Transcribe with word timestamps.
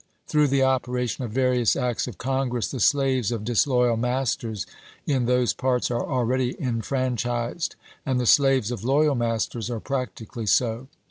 Through 0.25 0.47
the 0.47 0.63
operation 0.63 1.23
of 1.25 1.29
various 1.29 1.75
acts 1.75 2.07
of 2.07 2.17
Congress 2.17 2.71
the 2.71 2.79
slaves 2.79 3.31
of 3.31 3.43
dis 3.45 3.67
loyal 3.67 3.97
masters 3.97 4.65
in 5.05 5.27
those 5.27 5.53
parts 5.53 5.91
are 5.91 6.01
already 6.03 6.59
enfranchised, 6.59 7.75
and 8.03 8.19
the 8.19 8.25
slaves 8.25 8.71
of 8.71 8.83
loyal 8.83 9.13
masters 9.13 9.69
are 9.69 9.79
practically 9.79 10.47
so. 10.47 10.87